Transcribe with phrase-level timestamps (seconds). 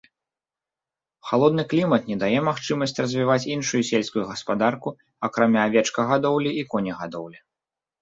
[1.31, 4.89] Халодны клімат не дае магчымасць развіваць іншую сельскую гаспадарку,
[5.31, 7.39] акрамя авечкагадоўлі і конегадоўлі.